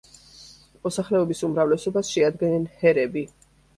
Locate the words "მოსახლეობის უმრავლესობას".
0.87-2.11